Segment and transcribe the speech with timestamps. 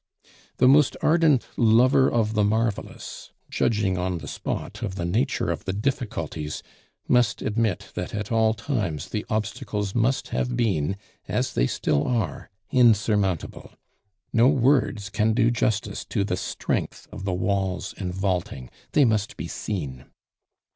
[0.57, 5.65] The most ardent lover of the marvelous, judging on the spot of the nature of
[5.65, 6.63] the difficulties,
[7.07, 12.49] must admit that at all times the obstacles must have been, as they still are,
[12.71, 13.73] insurmountable.
[14.33, 19.37] No words can do justice to the strength of the walls and vaulting; they must
[19.37, 20.05] be seen.